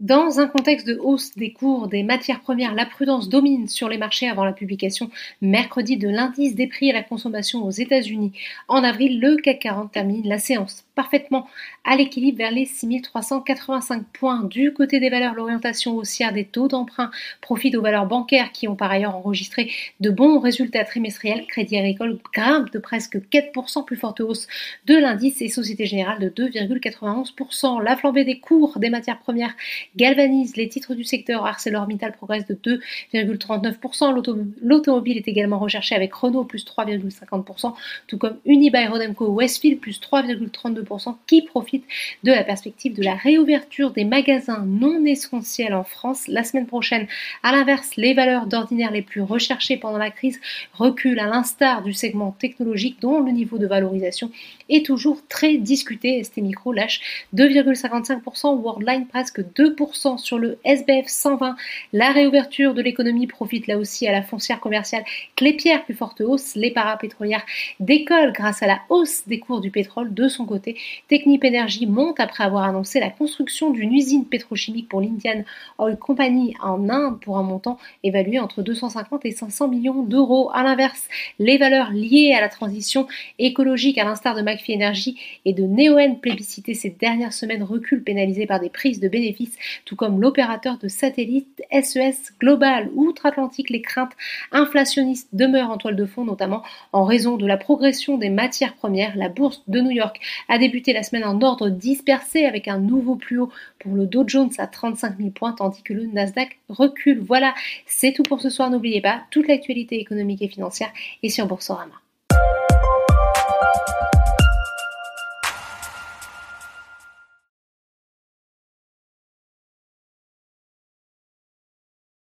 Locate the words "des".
1.36-1.52, 1.86-2.02, 6.54-6.68, 15.00-15.10, 16.32-16.46, 28.24-28.40, 28.78-28.88, 43.90-44.04, 69.26-69.38, 88.60-88.68, 98.18-98.30